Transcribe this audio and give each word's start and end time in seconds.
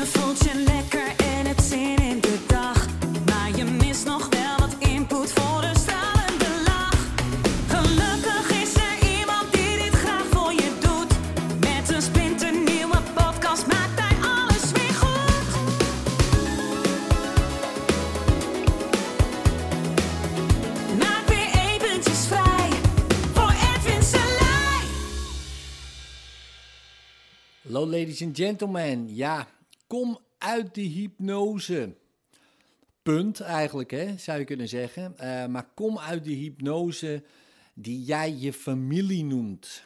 Je 0.00 0.06
voelt 0.06 0.38
je 0.38 0.54
lekker 0.66 1.08
en 1.16 1.46
hebt 1.46 1.62
zin 1.62 1.96
in 1.96 2.20
de 2.20 2.38
dag. 2.46 2.86
Maar 3.26 3.56
je 3.56 3.64
mist 3.64 4.04
nog 4.04 4.28
wel 4.28 4.58
wat 4.58 4.88
input 4.88 5.32
voor 5.32 5.62
een 5.62 5.76
stralende 5.76 6.62
lach. 6.64 6.98
Gelukkig 7.68 8.62
is 8.62 8.74
er 8.74 9.18
iemand 9.18 9.52
die 9.52 9.76
dit 9.76 9.94
graag 9.94 10.24
voor 10.30 10.52
je 10.52 10.70
doet. 10.80 11.12
Met 11.60 11.94
een 11.94 12.02
splinternieuwe 12.02 12.98
podcast 13.14 13.66
maakt 13.66 14.00
hij 14.00 14.16
alles 14.22 14.72
weer 14.72 14.94
goed. 15.02 15.46
Maak 20.98 21.26
weer 21.28 21.50
eventjes 21.72 22.26
vrij 22.26 22.70
voor 23.32 23.52
Edwin 23.74 24.02
Selij. 24.02 24.84
Hallo 27.62 27.86
ladies 27.86 28.22
and 28.22 28.36
gentlemen. 28.36 29.14
Ja, 29.14 29.46
kom 29.90 30.18
uit 30.38 30.74
de 30.74 30.80
hypnose. 30.80 31.94
Punt 33.02 33.40
eigenlijk, 33.40 33.90
hè, 33.90 34.18
zou 34.18 34.38
je 34.38 34.44
kunnen 34.44 34.68
zeggen. 34.68 35.18
Eh, 35.18 35.46
maar 35.46 35.68
kom 35.74 35.98
uit 35.98 36.24
de 36.24 36.32
hypnose 36.32 37.24
die 37.74 38.02
jij 38.04 38.34
je 38.34 38.52
familie 38.52 39.24
noemt. 39.24 39.82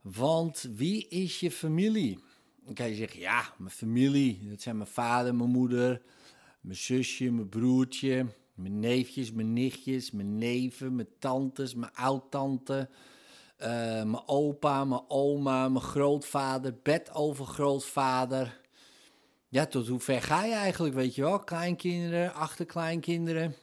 Want 0.00 0.68
wie 0.74 1.08
is 1.08 1.40
je 1.40 1.50
familie? 1.50 2.18
Dan 2.64 2.74
kan 2.74 2.88
je 2.88 2.94
zeggen, 2.94 3.20
ja, 3.20 3.54
mijn 3.58 3.70
familie. 3.70 4.48
Dat 4.48 4.60
zijn 4.60 4.76
mijn 4.76 4.88
vader, 4.88 5.34
mijn 5.34 5.50
moeder, 5.50 6.02
mijn 6.60 6.76
zusje, 6.76 7.30
mijn 7.30 7.48
broertje, 7.48 8.26
mijn 8.54 8.80
neefjes, 8.80 9.32
mijn 9.32 9.52
nichtjes, 9.52 10.10
mijn 10.10 10.38
neven, 10.38 10.94
mijn 10.94 11.08
tantes, 11.18 11.74
mijn 11.74 11.94
oudtante. 11.94 12.88
Eh, 13.56 13.68
mijn 14.02 14.22
opa, 14.28 14.84
mijn 14.84 15.04
oma, 15.08 15.68
mijn 15.68 15.84
grootvader, 15.84 16.74
bedovergrootvader. 16.82 18.59
Ja, 19.50 19.66
tot 19.66 19.88
hoe 19.88 20.00
ver 20.00 20.22
ga 20.22 20.44
je 20.44 20.54
eigenlijk, 20.54 20.94
weet 20.94 21.14
je 21.14 21.22
wel? 21.22 21.38
Kleinkinderen, 21.38 22.34
achterkleinkinderen. 22.34 23.54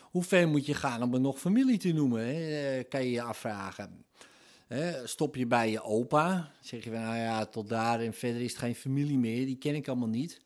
Hoe 0.00 0.22
ver 0.22 0.48
moet 0.48 0.66
je 0.66 0.74
gaan 0.74 1.02
om 1.02 1.14
er 1.14 1.20
nog 1.20 1.38
familie 1.38 1.78
te 1.78 1.92
noemen, 1.92 2.26
hè? 2.26 2.78
Eh, 2.78 2.88
kan 2.88 3.04
je 3.04 3.10
je 3.10 3.22
afvragen. 3.22 4.04
Hè, 4.66 5.06
stop 5.06 5.36
je 5.36 5.46
bij 5.46 5.70
je 5.70 5.82
opa, 5.82 6.50
zeg 6.60 6.84
je 6.84 6.90
van, 6.90 7.00
nou 7.00 7.16
ja, 7.16 7.46
tot 7.46 7.68
daar 7.68 8.00
en 8.00 8.14
verder 8.14 8.40
is 8.42 8.50
het 8.50 8.60
geen 8.60 8.74
familie 8.74 9.18
meer, 9.18 9.46
die 9.46 9.58
ken 9.58 9.74
ik 9.74 9.88
allemaal 9.88 10.08
niet. 10.08 10.40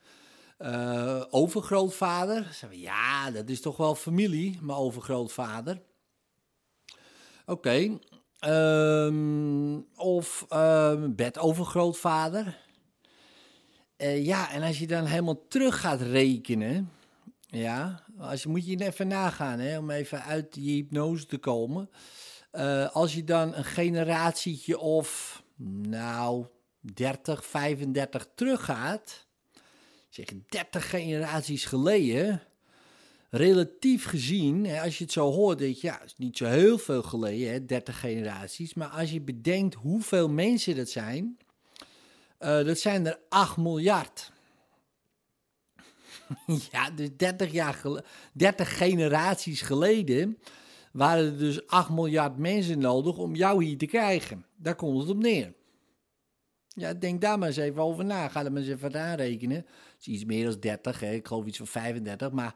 Eh, 0.58 1.24
overgrootvader, 1.30 2.48
zeg 2.52 2.70
je, 2.70 2.80
ja, 2.80 3.30
dat 3.30 3.48
is 3.48 3.60
toch 3.60 3.76
wel 3.76 3.94
familie, 3.94 4.58
mijn 4.62 4.78
overgrootvader. 4.78 5.82
Oké. 7.46 7.98
ehm, 8.38 9.80
of 9.96 10.46
ehm 10.48 11.14
bedovergrootvader. 11.14 12.65
Eh 13.96 14.24
ja, 14.24 14.50
en 14.52 14.62
als 14.62 14.78
je 14.78 14.86
dan 14.86 15.04
helemaal 15.04 15.46
terug 15.48 15.80
gaat 15.80 16.00
rekenen. 16.00 16.90
Ja, 17.46 18.04
als 18.18 18.42
je, 18.42 18.48
moet 18.48 18.66
je 18.66 18.84
even 18.84 19.08
nagaan 19.08 19.58
hè, 19.58 19.78
om 19.78 19.90
even 19.90 20.22
uit 20.22 20.52
die 20.52 20.74
hypnose 20.74 21.26
te 21.26 21.38
komen. 21.38 21.90
Eh, 22.50 22.94
als 22.94 23.14
je 23.14 23.24
dan 23.24 23.54
een 23.54 23.64
generatietje 23.64 24.78
of, 24.78 25.42
nou, 25.88 26.46
30, 26.80 27.46
35 27.46 28.28
teruggaat. 28.34 29.26
Zeg 30.08 30.26
30 30.48 30.90
generaties 30.90 31.64
geleden 31.64 32.42
relatief 33.30 34.04
gezien, 34.04 34.66
hè, 34.66 34.82
als 34.82 34.98
je 34.98 35.04
het 35.04 35.12
zo 35.12 35.32
hoort, 35.32 35.58
denk 35.58 35.76
je, 35.76 35.86
ja, 35.86 36.02
is 36.02 36.14
niet 36.16 36.36
zo 36.36 36.44
heel 36.44 36.78
veel 36.78 37.02
geleden, 37.02 37.52
hè, 37.52 37.64
30 37.64 38.00
generaties. 38.00 38.74
Maar 38.74 38.88
als 38.88 39.10
je 39.10 39.20
bedenkt 39.20 39.74
hoeveel 39.74 40.28
mensen 40.28 40.76
dat 40.76 40.88
zijn, 40.88 41.36
eh, 42.38 42.64
dat 42.64 42.78
zijn 42.78 43.06
er 43.06 43.18
8 43.28 43.56
miljard. 43.56 44.32
ja, 46.72 46.90
dus 46.90 47.08
30, 47.16 47.52
jaar 47.52 47.74
gel- 47.74 48.00
30 48.32 48.76
generaties 48.76 49.60
geleden 49.60 50.38
waren 50.92 51.24
er 51.24 51.38
dus 51.38 51.66
8 51.66 51.90
miljard 51.90 52.38
mensen 52.38 52.78
nodig 52.78 53.16
om 53.16 53.34
jou 53.34 53.64
hier 53.64 53.78
te 53.78 53.86
krijgen. 53.86 54.46
Daar 54.56 54.74
komt 54.74 55.00
het 55.00 55.10
op 55.10 55.16
neer. 55.16 55.54
Ja, 56.68 56.94
denk 56.94 57.20
daar 57.20 57.38
maar 57.38 57.48
eens 57.48 57.56
even 57.56 57.82
over 57.82 58.04
na. 58.04 58.28
Ga 58.28 58.44
er 58.44 58.52
maar 58.52 58.62
eens 58.62 58.70
even 58.70 59.00
aan 59.00 59.16
rekenen. 59.16 59.56
Het 59.56 59.66
is 60.00 60.06
iets 60.06 60.24
meer 60.24 60.44
dan 60.44 60.60
30, 60.60 61.00
hè. 61.00 61.12
ik 61.12 61.26
geloof 61.26 61.46
iets 61.46 61.56
van 61.56 61.66
35. 61.66 62.30
Maar, 62.30 62.54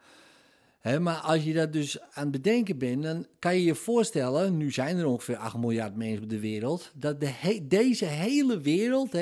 maar 0.82 1.16
als 1.16 1.44
je 1.44 1.52
dat 1.52 1.72
dus 1.72 2.00
aan 2.00 2.22
het 2.22 2.30
bedenken 2.30 2.78
bent, 2.78 3.02
dan 3.02 3.26
kan 3.38 3.54
je 3.54 3.64
je 3.64 3.74
voorstellen, 3.74 4.56
nu 4.56 4.72
zijn 4.72 4.96
er 4.96 5.06
ongeveer 5.06 5.36
8 5.36 5.56
miljard 5.56 5.96
mensen 5.96 6.22
op 6.22 6.28
de 6.28 6.40
wereld, 6.40 6.90
dat 6.94 7.20
de 7.20 7.60
deze 7.62 8.04
hele 8.04 8.60
wereld, 8.60 9.16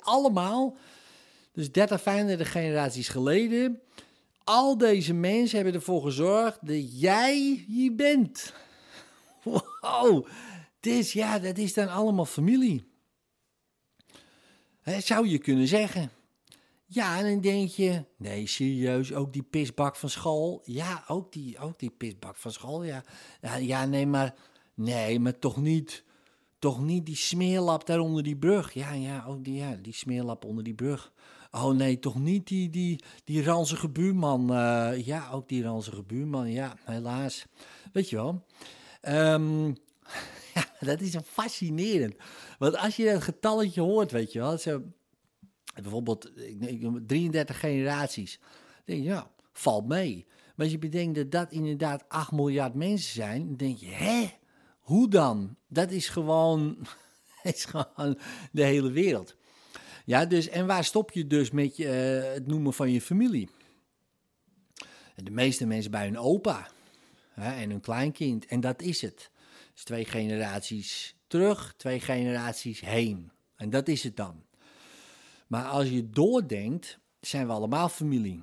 allemaal, 0.00 0.76
dus 1.52 1.72
30, 1.72 2.02
35 2.02 2.52
generaties 2.52 3.08
geleden, 3.08 3.80
al 4.44 4.78
deze 4.78 5.14
mensen 5.14 5.56
hebben 5.56 5.74
ervoor 5.74 6.02
gezorgd 6.02 6.58
dat 6.66 7.00
jij 7.00 7.64
hier 7.66 7.94
bent. 7.94 8.52
Wow, 9.80 10.26
dus 10.80 11.12
ja, 11.12 11.38
dat 11.38 11.58
is 11.58 11.74
dan 11.74 11.88
allemaal 11.88 12.26
familie. 12.26 12.84
Zou 14.84 15.28
je 15.28 15.38
kunnen 15.38 15.66
zeggen. 15.66 16.10
Ja, 16.92 17.18
en 17.18 17.24
dan 17.24 17.40
denk 17.40 17.68
je, 17.68 18.04
nee, 18.16 18.46
serieus, 18.46 19.12
ook 19.12 19.32
die 19.32 19.42
pisbak 19.42 19.96
van 19.96 20.10
school. 20.10 20.62
Ja, 20.64 21.04
ook 21.06 21.32
die, 21.32 21.58
ook 21.58 21.78
die 21.78 21.90
pisbak 21.90 22.36
van 22.36 22.52
school, 22.52 22.84
ja. 22.84 23.04
Ja, 23.60 23.84
nee, 23.86 24.06
maar, 24.06 24.34
nee, 24.74 25.20
maar 25.20 25.38
toch 25.38 25.56
niet, 25.56 26.04
toch 26.58 26.80
niet 26.80 27.06
die 27.06 27.16
smeerlap 27.16 27.86
daar 27.86 27.98
onder 27.98 28.22
die 28.22 28.36
brug. 28.36 28.72
Ja, 28.72 28.92
ja, 28.92 29.24
ook 29.26 29.44
die, 29.44 29.54
ja, 29.54 29.76
die 29.82 29.92
smeerlap 29.94 30.44
onder 30.44 30.64
die 30.64 30.74
brug. 30.74 31.12
Oh 31.50 31.74
nee, 31.74 31.98
toch 31.98 32.18
niet 32.18 32.46
die, 32.46 32.70
die, 32.70 33.04
die 33.24 33.44
ranzige 33.44 33.88
buurman. 33.88 34.54
eh, 34.54 35.06
ja, 35.06 35.30
ook 35.30 35.48
die 35.48 35.62
ranzige 35.62 36.02
buurman, 36.02 36.50
ja, 36.50 36.76
helaas. 36.84 37.46
Weet 37.92 38.10
je 38.10 38.16
wel. 38.16 38.44
Ehm, 39.00 39.66
ja, 40.54 40.64
dat 40.80 41.00
is 41.00 41.16
fascinerend. 41.24 42.14
Want 42.58 42.76
als 42.76 42.96
je 42.96 43.12
dat 43.12 43.22
getalletje 43.22 43.80
hoort, 43.80 44.10
weet 44.10 44.32
je 44.32 44.38
wel, 44.38 44.58
zo, 44.58 44.82
bijvoorbeeld 45.74 46.38
ik 46.38 46.60
denk, 46.60 47.00
33 47.06 47.60
generaties, 47.60 48.38
dan 48.40 48.82
denk 48.84 49.02
je, 49.02 49.08
ja, 49.08 49.30
valt 49.52 49.88
mee. 49.88 50.26
Maar 50.26 50.68
als 50.68 50.70
je 50.70 50.78
bedenkt 50.78 51.14
dat 51.14 51.30
dat 51.30 51.52
inderdaad 51.52 52.04
8 52.08 52.32
miljard 52.32 52.74
mensen 52.74 53.14
zijn, 53.14 53.46
dan 53.46 53.56
denk 53.56 53.78
je, 53.78 53.86
hè, 53.86 54.30
hoe 54.78 55.08
dan? 55.08 55.56
Dat 55.68 55.90
is 55.90 56.08
gewoon, 56.08 56.86
is 57.42 57.64
gewoon 57.64 58.18
de 58.52 58.64
hele 58.64 58.90
wereld. 58.90 59.36
Ja, 60.04 60.24
dus, 60.26 60.48
en 60.48 60.66
waar 60.66 60.84
stop 60.84 61.10
je 61.12 61.26
dus 61.26 61.50
met 61.50 61.76
je, 61.76 61.88
eh, 61.88 62.32
het 62.32 62.46
noemen 62.46 62.72
van 62.72 62.90
je 62.90 63.00
familie? 63.00 63.48
De 65.14 65.30
meeste 65.30 65.66
mensen 65.66 65.90
bij 65.90 66.04
hun 66.04 66.18
opa 66.18 66.70
hè, 67.32 67.60
en 67.60 67.70
hun 67.70 67.80
kleinkind. 67.80 68.46
En 68.46 68.60
dat 68.60 68.82
is 68.82 69.00
het. 69.00 69.30
Dus 69.72 69.84
twee 69.84 70.04
generaties 70.04 71.16
terug, 71.26 71.74
twee 71.76 72.00
generaties 72.00 72.80
heen. 72.80 73.30
En 73.56 73.70
dat 73.70 73.88
is 73.88 74.02
het 74.02 74.16
dan. 74.16 74.42
Maar 75.50 75.64
als 75.64 75.88
je 75.88 76.10
doordenkt, 76.10 76.98
zijn 77.20 77.46
we 77.46 77.52
allemaal 77.52 77.88
familie. 77.88 78.42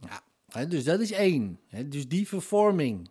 Ja, 0.00 0.22
hè, 0.48 0.66
dus 0.66 0.84
dat 0.84 1.00
is 1.00 1.12
één. 1.12 1.60
Hè, 1.66 1.88
dus 1.88 2.08
die 2.08 2.28
vervorming. 2.28 3.08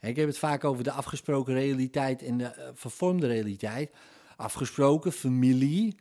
Ik 0.00 0.16
heb 0.16 0.26
het 0.26 0.38
vaak 0.38 0.64
over 0.64 0.84
de 0.84 0.92
afgesproken 0.92 1.54
realiteit 1.54 2.22
en 2.22 2.38
de 2.38 2.44
eh, 2.44 2.68
vervormde 2.74 3.26
realiteit. 3.26 3.90
Afgesproken, 4.36 5.12
familie. 5.12 5.96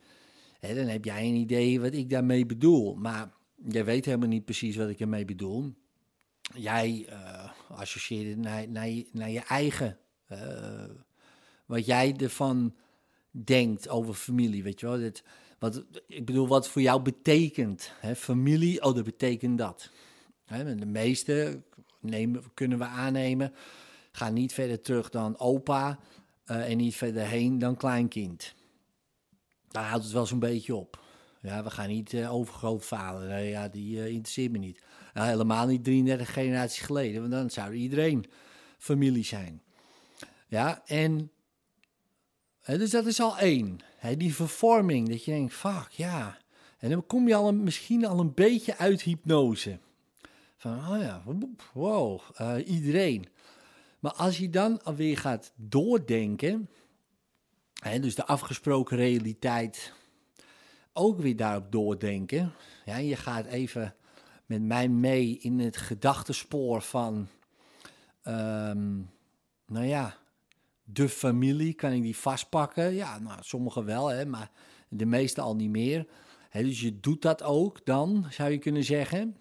Hè, 0.60 0.76
dan 0.76 0.86
heb 0.86 1.06
jij 1.06 1.28
een 1.28 1.36
idee 1.36 1.82
wat 1.82 1.94
ik 1.94 2.10
daarmee 2.10 2.46
bedoel. 2.46 2.96
Maar 2.96 3.34
jij 3.68 3.86
weet 3.86 4.06
helemaal 4.06 4.28
niet 4.28 4.46
precies 4.46 4.76
wat 4.76 4.90
ik 4.90 5.00
ermee 5.00 5.26
bedoel. 5.26 5.74
Jij 6.56 7.06
eh, 7.10 7.52
associeert 7.70 8.28
het 8.28 8.38
naar, 8.38 8.70
naar, 8.70 8.90
je, 8.90 9.10
naar 9.12 9.30
je 9.30 9.40
eigen. 9.40 9.98
eh, 10.28 10.84
wat 11.66 11.86
jij 11.86 12.16
ervan 12.18 12.76
denkt 13.32 13.90
over 13.90 14.14
familie, 14.14 14.64
weet 14.64 14.80
je 14.80 14.86
wel. 14.86 15.00
Dat, 15.00 15.24
wat, 15.62 15.84
ik 16.08 16.26
bedoel, 16.26 16.48
wat 16.48 16.70
voor 16.70 16.82
jou 16.82 17.02
betekent. 17.02 17.92
Hè? 18.00 18.16
Familie, 18.16 18.84
oh, 18.84 18.96
dat 18.96 19.04
betekent 19.04 19.58
dat. 19.58 19.90
Hè? 20.46 20.76
De 20.76 20.86
meeste 20.86 21.62
nemen, 22.00 22.44
kunnen 22.54 22.78
we 22.78 22.84
aannemen, 22.84 23.54
gaan 24.12 24.34
niet 24.34 24.54
verder 24.54 24.82
terug 24.82 25.10
dan 25.10 25.40
opa 25.40 26.00
eh, 26.46 26.70
en 26.70 26.78
niet 26.78 26.96
verder 26.96 27.26
heen 27.26 27.60
dan 27.60 27.76
kleinkind. 27.76 28.56
Daar 29.68 29.86
houdt 29.86 30.04
het 30.04 30.14
wel 30.14 30.26
zo'n 30.26 30.40
beetje 30.40 30.76
op. 30.76 31.04
Ja, 31.42 31.64
we 31.64 31.70
gaan 31.70 31.90
niet 31.90 32.14
eh, 32.14 32.34
overgrootvader, 32.34 33.40
ja, 33.40 33.68
die 33.68 34.00
eh, 34.00 34.08
interesseert 34.08 34.52
me 34.52 34.58
niet. 34.58 34.84
Helemaal 35.14 35.68
niet 35.68 35.84
33 35.84 36.34
generaties 36.34 36.82
geleden, 36.82 37.20
want 37.20 37.34
dan 37.34 37.50
zou 37.50 37.74
iedereen 37.74 38.26
familie 38.78 39.26
zijn. 39.26 39.62
Ja, 40.48 40.82
en 40.86 41.32
dus 42.66 42.90
dat 42.90 43.06
is 43.06 43.20
al 43.20 43.38
één. 43.38 43.80
Die 44.18 44.36
vervorming, 44.36 45.10
dat 45.10 45.26
je 45.26 45.32
denkt, 45.32 45.54
fuck, 45.54 45.88
ja. 45.90 46.38
En 46.78 46.90
dan 46.90 47.06
kom 47.06 47.28
je 47.28 47.36
al 47.36 47.48
een, 47.48 47.64
misschien 47.64 48.06
al 48.06 48.20
een 48.20 48.34
beetje 48.34 48.78
uit 48.78 49.02
hypnose. 49.02 49.80
Van, 50.58 50.78
oh 50.78 51.02
ja, 51.02 51.24
wow, 51.74 52.22
eh, 52.36 52.56
iedereen. 52.66 53.28
Maar 54.00 54.14
als 54.14 54.38
je 54.38 54.50
dan 54.50 54.84
alweer 54.84 55.18
gaat 55.18 55.54
doordenken, 55.56 56.70
hè, 57.74 58.00
dus 58.00 58.16
de 58.16 58.26
afgesproken 58.26 58.98
realiteit 58.98 59.94
ook 60.94 61.20
weer 61.20 61.36
daarop 61.36 61.72
doordenken. 61.72 62.54
Ja, 62.86 62.98
je 62.98 63.16
gaat 63.16 63.46
even 63.46 63.96
met 64.46 64.62
mij 64.62 64.88
mee 64.88 65.38
in 65.38 65.60
het 65.60 65.78
gedachtespoor 65.78 66.82
van, 66.82 67.28
ehm, 68.22 68.98
nou 69.66 69.86
ja, 69.86 70.18
de 70.94 71.10
familie. 71.10 71.74
Kan 71.74 71.92
ik 71.92 72.02
die 72.02 72.18
vastpakken? 72.18 72.94
Ja, 72.94 73.20
nou, 73.20 73.40
sommigen 73.42 73.86
wel, 73.86 74.08
hè, 74.08 74.26
maar 74.26 74.52
de 74.90 75.06
meeste 75.06 75.42
al 75.42 75.56
niet 75.56 75.70
meer. 75.70 76.08
Dus 76.52 76.82
je 76.82 77.00
doet 77.00 77.22
dat 77.22 77.44
ook 77.44 77.86
dan, 77.86 78.26
zou 78.30 78.52
je 78.52 78.58
kunnen 78.58 78.84
zeggen. 78.84 79.38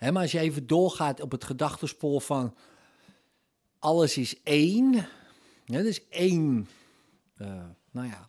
Maar 0.00 0.22
als 0.22 0.32
je 0.32 0.38
even 0.38 0.66
doorgaat 0.66 1.20
op 1.20 1.30
het 1.30 1.44
gedachtespoor 1.44 2.20
van 2.20 2.54
alles 3.78 4.16
is 4.16 4.42
één. 4.42 5.06
Ja, 5.64 5.82
dus 5.82 6.08
één, 6.08 6.68
uh, 7.38 7.64
nou 7.90 8.06
ja, 8.06 8.28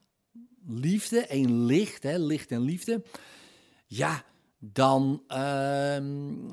liefde, 0.68 1.20
één 1.20 1.66
licht, 1.66 2.04
hè, 2.04 2.18
licht 2.18 2.52
en 2.52 2.62
liefde. 2.62 3.04
Ja, 3.86 4.24
dan 4.60 5.24
uh, 5.28 5.38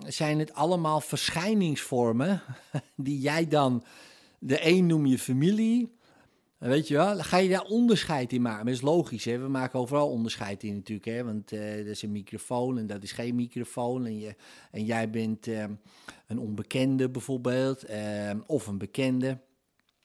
zijn 0.06 0.38
het 0.38 0.52
allemaal 0.52 1.00
verschijningsvormen 1.00 2.42
die 2.96 3.20
jij 3.20 3.48
dan, 3.48 3.84
de 4.38 4.66
een 4.66 4.86
noem 4.86 5.06
je 5.06 5.18
familie, 5.18 5.96
weet 6.58 6.88
je 6.88 6.94
wel, 6.94 7.18
ga 7.18 7.36
je 7.36 7.48
daar 7.48 7.64
onderscheid 7.64 8.32
in 8.32 8.42
maken. 8.42 8.64
Dat 8.64 8.74
is 8.74 8.80
logisch, 8.80 9.24
hè? 9.24 9.38
we 9.38 9.48
maken 9.48 9.78
overal 9.78 10.10
onderscheid 10.10 10.62
in 10.62 10.74
natuurlijk, 10.74 11.06
hè? 11.06 11.24
want 11.24 11.52
uh, 11.52 11.76
dat 11.76 11.86
is 11.86 12.02
een 12.02 12.12
microfoon 12.12 12.78
en 12.78 12.86
dat 12.86 13.02
is 13.02 13.12
geen 13.12 13.34
microfoon 13.34 14.06
en, 14.06 14.18
je, 14.18 14.34
en 14.70 14.84
jij 14.84 15.10
bent 15.10 15.46
uh, 15.46 15.64
een 16.26 16.38
onbekende 16.38 17.10
bijvoorbeeld, 17.10 17.82
ehm, 17.82 18.38
of 18.46 18.66
een 18.66 18.78
bekende. 18.78 19.38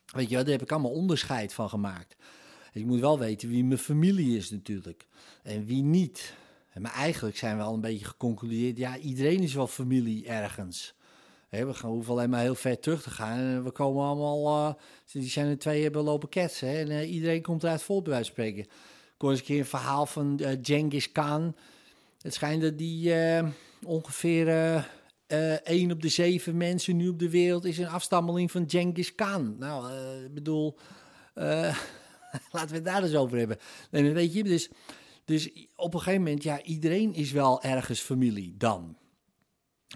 Weet 0.06 0.30
je 0.30 0.36
wel, 0.36 0.44
daar 0.44 0.54
heb 0.54 0.62
ik 0.62 0.72
allemaal 0.72 0.92
onderscheid 0.92 1.54
van 1.54 1.70
gemaakt. 1.70 2.16
Ik 2.74 2.86
moet 2.86 3.00
wel 3.00 3.20
weten 3.20 3.50
wie 3.50 3.64
mijn 3.64 3.80
familie 3.80 4.38
is 4.38 4.50
natuurlijk 4.50 5.08
en 5.44 5.66
wie 5.66 5.84
niet. 5.84 6.34
Maar 6.80 6.94
eigenlijk 6.94 7.38
zijn 7.38 7.58
we 7.58 7.64
al 7.64 7.74
een 7.74 7.82
beetje 7.82 8.06
geconcludeerd, 8.06 8.78
ja, 8.78 8.98
iedereen 8.98 9.40
is 9.40 9.54
wel 9.54 9.68
familie 9.68 10.28
ergens. 10.28 10.96
We 11.62 11.74
gaan, 11.74 11.90
hoeven 11.90 12.14
alleen 12.14 12.30
maar 12.30 12.42
heel 12.42 12.56
ver 12.56 12.80
terug 12.80 13.02
te 13.02 13.10
gaan. 13.10 13.64
We 13.64 13.72
komen 13.72 14.04
allemaal, 14.04 14.68
uh, 14.68 14.74
die 15.12 15.30
zijn 15.30 15.48
er 15.48 15.58
twee 15.58 15.84
hebben 15.84 16.04
lopen 16.04 16.30
ketsen. 16.30 16.68
En 16.68 16.90
uh, 16.90 17.14
iedereen 17.14 17.42
komt 17.42 17.64
eruit 17.64 17.82
vol, 17.82 18.02
bij 18.02 18.12
wijze 18.12 18.26
van 18.26 18.44
spreken. 18.44 18.64
Ik 18.64 19.14
hoor 19.18 19.30
eens 19.30 19.40
een 19.40 19.46
keer 19.46 19.60
een 19.60 19.66
verhaal 19.66 20.06
van 20.06 20.40
uh, 20.42 20.50
Genghis 20.62 21.12
Khan. 21.12 21.56
Het 22.22 22.34
schijnt 22.34 22.62
dat 22.62 22.78
die 22.78 23.14
ongeveer 23.86 24.48
één 25.64 25.92
op 25.92 26.02
de 26.02 26.10
zeven 26.10 26.58
mensen 26.58 26.96
nu 26.96 27.08
op 27.08 27.20
de 27.20 27.30
wereld 27.30 27.66
is 27.66 27.78
een 27.78 27.88
afstammeling 27.88 28.52
van 28.52 28.70
Genghis 28.70 29.16
Khan. 29.16 29.56
Nou, 29.60 29.94
ik 30.26 30.34
bedoel, 30.34 30.78
laten 32.52 32.70
we 32.70 32.76
het 32.76 32.86
daar 32.86 33.04
eens 33.04 33.16
over 33.16 33.38
hebben. 33.38 33.58
En 33.92 34.14
weet 34.14 34.34
je, 34.34 34.44
dus... 34.44 34.70
Dus 35.26 35.68
op 35.76 35.94
een 35.94 36.00
gegeven 36.00 36.24
moment, 36.24 36.44
ja, 36.44 36.62
iedereen 36.62 37.14
is 37.14 37.32
wel 37.32 37.62
ergens 37.62 38.00
familie 38.00 38.56
dan. 38.58 38.98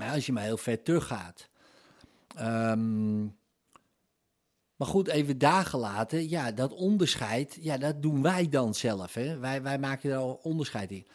Als 0.02 0.26
je 0.26 0.32
maar 0.32 0.44
heel 0.44 0.58
ver 0.58 0.82
teruggaat. 0.84 1.50
Um, 2.40 3.36
maar 4.78 4.88
goed, 4.88 5.08
even 5.08 5.38
daar 5.38 5.66
gelaten, 5.66 6.30
ja, 6.30 6.52
dat 6.52 6.74
onderscheid, 6.74 7.58
ja, 7.62 7.78
dat 7.78 8.02
doen 8.02 8.22
wij 8.22 8.50
dan 8.50 8.74
zelf. 8.74 9.14
Hè? 9.14 9.38
Wij, 9.38 9.62
wij 9.62 9.80
maken 9.80 10.12
er 10.12 10.18
al 10.18 10.40
onderscheid 10.44 10.92
in. 10.92 11.06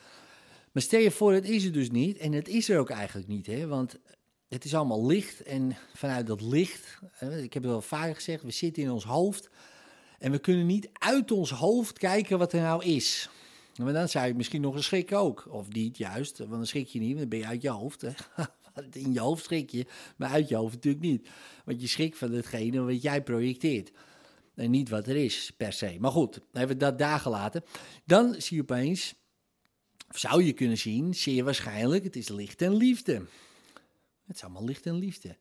Maar 0.72 0.82
stel 0.82 1.00
je 1.00 1.10
voor, 1.10 1.32
het 1.32 1.48
is 1.48 1.64
er 1.64 1.72
dus 1.72 1.90
niet. 1.90 2.18
En 2.18 2.32
het 2.32 2.48
is 2.48 2.68
er 2.68 2.78
ook 2.78 2.90
eigenlijk 2.90 3.28
niet, 3.28 3.46
hè? 3.46 3.66
want 3.66 3.98
het 4.48 4.64
is 4.64 4.74
allemaal 4.74 5.06
licht. 5.06 5.42
En 5.42 5.76
vanuit 5.94 6.26
dat 6.26 6.40
licht, 6.40 6.98
ik 7.20 7.52
heb 7.52 7.62
het 7.62 7.72
wel 7.72 7.82
vaker 7.82 8.14
gezegd, 8.14 8.42
we 8.42 8.50
zitten 8.50 8.82
in 8.82 8.90
ons 8.90 9.04
hoofd. 9.04 9.50
En 10.18 10.30
we 10.30 10.38
kunnen 10.38 10.66
niet 10.66 10.88
uit 10.92 11.30
ons 11.30 11.50
hoofd 11.50 11.98
kijken 11.98 12.38
wat 12.38 12.52
er 12.52 12.60
nou 12.60 12.84
is. 12.84 13.28
Maar 13.76 13.92
dan 13.92 14.08
zou 14.08 14.26
je 14.26 14.34
misschien 14.34 14.60
nog 14.60 14.74
een 14.74 14.82
schrik 14.82 15.12
ook. 15.12 15.46
Of 15.50 15.68
niet 15.68 15.98
juist, 15.98 16.38
want 16.38 16.50
dan 16.50 16.66
schrik 16.66 16.88
je 16.88 17.00
niet, 17.00 17.18
dan 17.18 17.28
ben 17.28 17.38
je 17.38 17.46
uit 17.46 17.62
je 17.62 17.70
hoofd. 17.70 18.00
Hè? 18.00 18.10
In 18.92 19.12
je 19.12 19.20
hoofd 19.20 19.44
schrik 19.44 19.70
je, 19.70 19.86
maar 20.16 20.30
uit 20.30 20.48
je 20.48 20.56
hoofd 20.56 20.74
natuurlijk 20.74 21.04
niet. 21.04 21.28
Want 21.64 21.80
je 21.80 21.86
schrikt 21.86 22.18
van 22.18 22.32
hetgene 22.32 22.80
wat 22.80 23.02
jij 23.02 23.22
projecteert. 23.22 23.90
En 24.54 24.70
niet 24.70 24.88
wat 24.88 25.06
er 25.06 25.16
is, 25.16 25.52
per 25.56 25.72
se. 25.72 25.96
Maar 26.00 26.10
goed, 26.10 26.40
hebben 26.52 26.76
we 26.76 26.82
dat 26.82 26.98
daar 26.98 27.20
gelaten. 27.20 27.64
Dan 28.04 28.34
zie 28.38 28.56
je 28.56 28.62
opeens, 28.62 29.14
of 30.08 30.18
zou 30.18 30.42
je 30.42 30.52
kunnen 30.52 30.78
zien, 30.78 31.14
zeer 31.14 31.44
waarschijnlijk, 31.44 32.04
het 32.04 32.16
is 32.16 32.28
licht 32.28 32.62
en 32.62 32.74
liefde. 32.74 33.12
Het 34.26 34.36
is 34.36 34.42
allemaal 34.42 34.64
licht 34.64 34.86
en 34.86 34.94
liefde. 34.94 35.36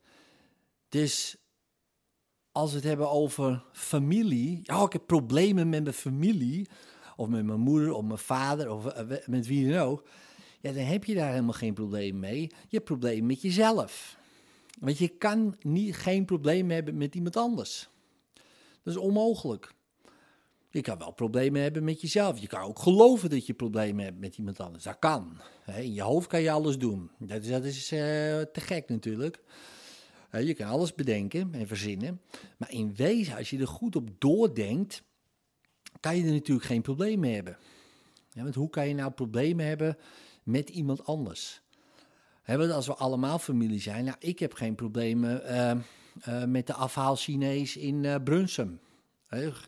Dus 0.89 1.35
als 2.51 2.69
we 2.69 2.75
het 2.75 2.85
hebben 2.85 3.09
over 3.09 3.63
familie, 3.71 4.59
ja, 4.63 4.83
ik 4.83 4.93
heb 4.93 5.05
problemen 5.05 5.69
met 5.69 5.83
mijn 5.83 5.95
familie 5.95 6.67
of 7.15 7.27
met 7.27 7.45
mijn 7.45 7.59
moeder, 7.59 7.93
of 7.93 8.03
mijn 8.03 8.19
vader, 8.19 8.69
of 8.71 8.85
eh, 8.85 9.27
met 9.27 9.47
wie 9.47 9.69
dan 9.69 9.79
ook, 9.79 10.07
ja, 10.61 10.71
dan 10.71 10.83
heb 10.83 11.03
je 11.03 11.15
daar 11.15 11.29
helemaal 11.29 11.53
geen 11.53 11.73
probleem 11.73 12.19
mee. 12.19 12.41
Je 12.41 12.75
hebt 12.75 12.83
probleem 12.83 13.25
met 13.25 13.41
jezelf. 13.41 14.17
Want 14.79 14.97
je 14.97 15.07
kan 15.07 15.55
niet, 15.61 15.95
geen 15.95 16.25
probleem 16.25 16.69
hebben 16.69 16.97
met 16.97 17.15
iemand 17.15 17.37
anders. 17.37 17.89
Dat 18.83 18.93
is 18.93 18.97
onmogelijk. 18.97 19.73
Je 20.69 20.81
kan 20.81 20.97
wel 20.97 21.11
problemen 21.11 21.61
hebben 21.61 21.83
met 21.83 22.01
jezelf. 22.01 22.39
Je 22.39 22.47
kan 22.47 22.61
ook 22.61 22.79
geloven 22.79 23.29
dat 23.29 23.45
je 23.45 23.53
problemen 23.53 24.05
hebt 24.05 24.19
met 24.19 24.37
iemand 24.37 24.59
anders. 24.59 24.83
Dat 24.83 24.99
kan. 24.99 25.37
In 25.65 25.93
je 25.93 26.01
hoofd 26.01 26.27
kan 26.27 26.41
je 26.41 26.51
alles 26.51 26.77
doen. 26.77 27.11
Dat 27.19 27.43
is, 27.43 27.49
dat 27.49 27.63
is 27.63 27.91
uh, 27.91 27.99
te 27.99 28.59
gek 28.59 28.89
natuurlijk. 28.89 29.39
Je 30.31 30.53
kan 30.53 30.67
alles 30.67 30.95
bedenken 30.95 31.53
en 31.53 31.67
verzinnen. 31.67 32.21
Maar 32.57 32.71
in 32.71 32.95
wezen, 32.95 33.37
als 33.37 33.49
je 33.49 33.59
er 33.59 33.67
goed 33.67 33.95
op 33.95 34.09
doordenkt, 34.17 35.03
kan 35.99 36.17
je 36.17 36.25
er 36.25 36.31
natuurlijk 36.31 36.65
geen 36.65 36.81
probleem 36.81 37.19
mee 37.19 37.33
hebben. 37.33 37.57
Ja, 38.29 38.43
want 38.43 38.55
hoe 38.55 38.69
kan 38.69 38.87
je 38.87 38.93
nou 38.93 39.11
problemen 39.11 39.65
hebben 39.65 39.97
met 40.43 40.69
iemand 40.69 41.05
anders? 41.05 41.61
Als 42.45 42.87
we 42.87 42.95
allemaal 42.95 43.39
familie 43.39 43.79
zijn, 43.79 44.05
nou, 44.05 44.17
ik 44.19 44.39
heb 44.39 44.53
geen 44.53 44.75
problemen 44.75 45.41
uh, 45.51 45.71
uh, 46.27 46.43
met 46.45 46.67
de 46.67 46.73
afhaal 46.73 47.15
Chinees 47.15 47.77
in 47.77 48.03
uh, 48.03 48.15
Brunsum. 48.23 48.79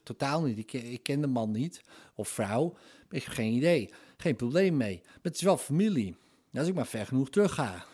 totaal 0.03 0.43
niet. 0.43 0.57
Ik, 0.57 0.73
ik, 0.73 1.03
ken 1.03 1.21
de 1.21 1.27
man 1.27 1.51
niet 1.51 1.83
of 2.15 2.27
vrouw. 2.27 2.77
Ik 3.09 3.23
heb 3.23 3.33
geen 3.33 3.53
idee. 3.53 3.89
Geen 4.17 4.35
probleem 4.35 4.77
mee. 4.77 5.01
Maar 5.03 5.19
het 5.21 5.35
is 5.35 5.41
wel 5.41 5.57
familie. 5.57 6.15
Als 6.53 6.67
ik 6.67 6.73
maar 6.73 6.87
ver 6.87 7.05
genoeg 7.05 7.29
terug 7.29 7.53
ga. 7.53 7.85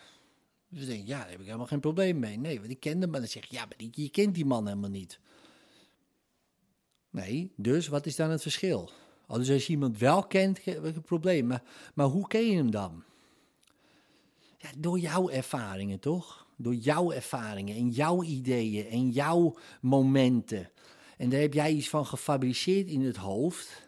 Dus 0.70 0.82
ik 0.82 0.88
denk, 0.88 1.08
ja, 1.08 1.20
daar 1.20 1.30
heb 1.30 1.40
ik 1.40 1.46
helemaal 1.46 1.68
geen 1.68 1.80
probleem 1.80 2.20
mee. 2.20 2.38
Nee, 2.38 2.60
want 2.60 2.72
ik 2.72 2.80
ken 2.80 3.02
hem. 3.02 3.10
Maar 3.10 3.20
dan 3.20 3.30
zeg 3.30 3.46
je, 3.46 3.56
ja, 3.56 3.66
maar 3.66 3.88
je 3.92 4.10
kent 4.10 4.36
die 4.36 4.46
man 4.46 4.68
helemaal 4.68 4.90
niet. 4.90 5.20
Nee, 7.10 7.54
dus 7.56 7.88
wat 7.88 8.06
is 8.06 8.16
dan 8.16 8.30
het 8.30 8.42
verschil? 8.42 8.92
Dus 9.38 9.50
als 9.50 9.66
je 9.66 9.74
iemand 9.74 9.98
wel 9.98 10.24
kent, 10.24 10.60
een 10.66 11.02
probleem. 11.02 11.48
Maar, 11.94 12.06
hoe 12.06 12.28
ken 12.28 12.50
je 12.50 12.56
hem 12.56 12.72
dan? 12.72 13.04
Ja, 14.58 14.70
door 14.78 15.00
jouw 15.00 15.30
ervaringen, 15.30 16.00
toch? 16.00 16.48
Door 16.58 16.76
jouw 16.76 17.12
ervaringen 17.12 17.76
en 17.76 17.90
jouw 17.90 18.24
ideeën 18.24 18.88
en 18.88 19.10
jouw 19.10 19.56
momenten. 19.82 20.70
En 21.18 21.30
daar 21.30 21.40
heb 21.40 21.54
jij 21.54 21.72
iets 21.72 21.90
van 21.90 22.06
gefabriceerd 22.06 22.88
in 22.88 23.02
het 23.02 23.18
hoofd. 23.18 23.88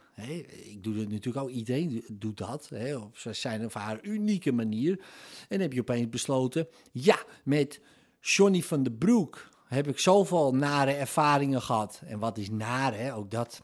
ik 0.63 0.83
doe 0.83 0.97
het 0.97 1.09
natuurlijk 1.09 1.45
ook, 1.45 1.51
iedereen 1.51 2.03
doet 2.11 2.37
dat. 2.37 2.69
He, 2.69 2.97
op 2.97 3.17
zijn 3.31 3.65
of 3.65 3.73
haar 3.73 3.99
unieke 4.01 4.51
manier. 4.51 5.05
En 5.49 5.59
heb 5.59 5.73
je 5.73 5.79
opeens 5.79 6.09
besloten, 6.09 6.67
ja, 6.91 7.23
met 7.43 7.81
Johnny 8.19 8.61
van 8.61 8.83
den 8.83 8.97
Broek 8.97 9.49
heb 9.65 9.87
ik 9.87 9.99
zoveel 9.99 10.55
nare 10.55 10.91
ervaringen 10.91 11.61
gehad. 11.61 12.01
En 12.05 12.19
wat 12.19 12.37
is 12.37 12.49
naar, 12.49 12.97
hè? 12.97 13.15
ook 13.15 13.31
dat 13.31 13.63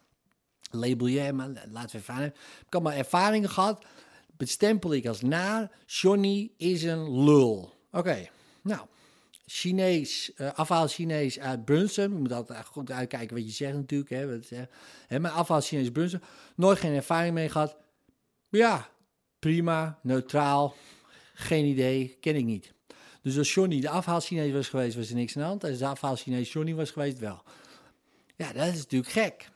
label 0.71 1.07
je, 1.07 1.33
maar 1.33 1.50
laten 1.71 1.91
we 1.91 1.97
ervaren. 1.97 2.27
Ik 2.27 2.33
heb 2.59 2.75
allemaal 2.75 2.93
ervaringen 2.93 3.50
gehad, 3.50 3.86
bestempel 4.38 4.93
ik 4.93 5.05
als 5.07 5.21
naar. 5.21 5.71
Johnny 5.86 6.51
is 6.57 6.83
een 6.83 7.24
lul. 7.24 7.74
Oké, 7.91 8.29
nou, 8.62 8.81
Chinees, 9.45 10.31
uh, 10.36 10.53
afhaal 10.53 10.88
Chinees 10.88 11.39
uit 11.39 11.65
Brunsum. 11.65 12.13
Je 12.13 12.19
moet 12.19 12.31
altijd 12.31 12.65
goed 12.65 12.91
uitkijken 12.91 13.36
wat 13.36 13.45
je 13.45 13.51
zegt 13.51 13.74
natuurlijk. 13.74 14.09
Hè, 14.09 14.38
wat, 14.38 14.50
hè. 15.07 15.19
Maar 15.19 15.31
afhaal 15.31 15.62
Chinees 15.62 15.91
Brunsum. 15.91 16.21
Nooit 16.55 16.79
geen 16.79 16.93
ervaring 16.93 17.33
mee 17.33 17.50
gehad. 17.50 17.77
Ja, 18.50 18.89
prima, 19.39 20.00
neutraal. 20.03 20.75
Geen 21.33 21.65
idee, 21.65 22.17
ken 22.19 22.36
ik 22.36 22.45
niet. 22.45 22.74
Dus 23.21 23.38
als 23.38 23.53
Johnny 23.53 23.79
de 23.79 23.89
afhaal 23.89 24.19
Chinees 24.19 24.53
was 24.53 24.69
geweest, 24.69 24.95
was 24.95 25.09
er 25.09 25.15
niks 25.15 25.36
aan 25.36 25.41
de 25.41 25.47
hand. 25.47 25.63
Als 25.63 25.77
de 25.77 25.86
afhaal 25.86 26.15
Chinees 26.15 26.51
Johnny 26.51 26.75
was 26.75 26.91
geweest, 26.91 27.19
wel. 27.19 27.43
Ja, 28.36 28.53
dat 28.53 28.67
is 28.67 28.77
natuurlijk 28.77 29.12
gek. 29.12 29.50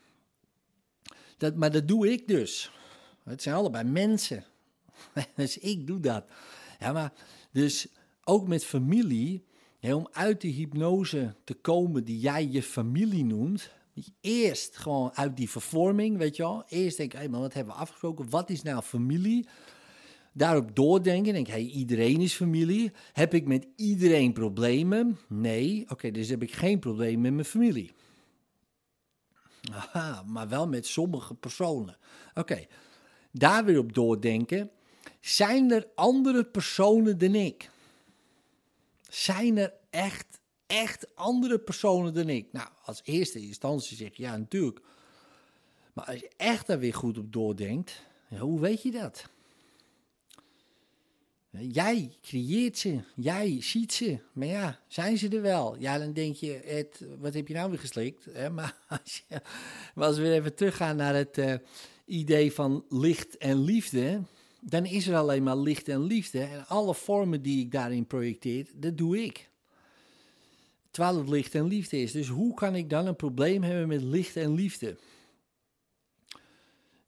Dat, 1.42 1.56
maar 1.56 1.72
dat 1.72 1.88
doe 1.88 2.12
ik 2.12 2.28
dus. 2.28 2.72
Het 3.24 3.42
zijn 3.42 3.56
allebei 3.56 3.84
mensen. 3.84 4.44
dus 5.36 5.58
ik 5.58 5.88
doe 5.88 6.00
dat. 6.00 6.32
Ja, 6.80 6.92
maar 6.92 7.14
dus 7.52 7.88
ook 8.24 8.48
met 8.48 8.66
familie, 8.66 9.44
om 9.82 10.08
uit 10.12 10.42
die 10.42 10.54
hypnose 10.54 11.36
te 11.44 11.54
komen 11.54 12.04
die 12.04 12.20
jij 12.20 12.48
je 12.48 12.64
familie 12.64 13.26
noemt, 13.26 13.72
eerst 14.22 14.78
gewoon 14.78 15.12
uit 15.14 15.38
die 15.38 15.50
vervorming, 15.50 16.18
weet 16.18 16.36
je 16.36 16.44
wel. 16.44 16.64
Eerst 16.68 16.98
denk 16.98 17.14
ik, 17.14 17.20
hey 17.20 17.30
man, 17.30 17.42
wat 17.42 17.54
hebben 17.54 17.74
we 17.74 17.80
afgesproken? 17.80 18.30
Wat 18.30 18.50
is 18.50 18.62
nou 18.62 18.82
familie? 18.82 19.48
daarop 20.34 20.76
doordenken. 20.76 21.34
Denk, 21.34 21.48
hey, 21.48 21.66
iedereen 21.66 22.22
is 22.22 22.34
familie. 22.34 22.92
Heb 23.14 23.34
ik 23.34 23.46
met 23.46 23.68
iedereen 23.76 24.34
problemen? 24.34 25.18
Nee. 25.28 25.86
Oké, 25.88 26.12
dus 26.12 26.30
heb 26.30 26.44
ik 26.44 26.54
geen 26.54 26.80
probleem 26.80 27.22
met 27.22 27.34
mijn 27.34 27.46
familie. 27.46 27.92
Aha, 29.72 30.24
maar 30.28 30.50
wel 30.50 30.68
met 30.68 30.86
sommige 30.86 31.34
personen. 31.34 31.98
Oké, 32.34 32.66
daar 33.32 33.66
weer 33.66 33.78
op 33.78 33.94
doordenken. 33.94 34.72
Zijn 35.20 35.72
er 35.72 35.88
andere 35.96 36.46
personen 36.46 37.18
dan 37.18 37.36
ik? 37.36 37.70
Zijn 39.10 39.58
er 39.58 39.74
echt, 39.90 40.40
echt 40.68 41.16
andere 41.16 41.60
personen 41.60 42.14
dan 42.14 42.30
ik? 42.30 42.48
Nou, 42.52 42.70
als 42.84 43.02
eerste 43.04 43.40
instantie 43.40 43.98
zeg 43.98 44.16
je 44.16 44.24
ja, 44.24 44.38
natuurlijk. 44.38 44.80
Maar 45.94 46.06
als 46.06 46.20
je 46.20 46.32
echt 46.38 46.68
daar 46.68 46.80
weer 46.80 46.94
goed 46.94 47.18
op 47.18 47.34
doordenkt, 47.34 48.06
ja, 48.30 48.38
hoe 48.38 48.60
weet 48.60 48.82
je 48.82 48.92
dat? 48.92 49.30
Jij 51.60 52.12
creëert 52.22 52.78
ze, 52.78 53.00
jij 53.16 53.58
ziet 53.62 53.94
ze. 53.94 54.20
Maar 54.34 54.48
ja, 54.48 54.80
zijn 54.88 55.18
ze 55.18 55.30
er 55.30 55.42
wel? 55.42 55.76
Ja, 55.80 55.98
dan 55.98 56.14
denk 56.14 56.36
je, 56.36 56.88
wat 57.20 57.34
heb 57.34 57.48
je 57.48 57.54
nou 57.54 57.70
weer 57.70 57.80
geslikt? 57.80 58.28
Maar 58.52 58.76
als, 59.96 60.18
we 60.18 60.22
weer 60.22 60.34
even 60.34 60.56
teruggaan 60.56 60.96
naar 60.96 61.16
het 61.16 61.38
uh, 61.38 61.54
idee 62.06 62.52
van 62.52 62.86
licht 62.90 63.38
en 63.38 63.64
liefde, 63.64 64.22
dan 64.60 64.86
is 64.86 65.08
er 65.08 65.16
alleen 65.16 65.44
maar 65.44 65.58
licht 65.58 65.88
en 65.88 66.04
liefde. 66.04 66.40
En 66.40 66.68
alle 66.68 66.96
vormen 66.96 67.42
die 67.42 67.60
ik 67.66 67.72
daarin 67.72 68.08
projecteer, 68.08 68.68
dat 68.76 68.98
doe 68.98 69.24
ik. 69.24 69.50
Terwijl 70.92 71.18
het 71.18 71.30
licht 71.30 71.56
en 71.56 71.68
liefde 71.68 72.02
is. 72.02 72.12
Dus 72.12 72.28
hoe 72.28 72.54
kan 72.54 72.76
ik 72.76 72.90
dan 72.90 73.08
een 73.08 73.16
probleem 73.16 73.64
hebben 73.64 73.88
met 73.88 74.02
licht 74.02 74.36
en 74.36 74.54
liefde? 74.54 74.98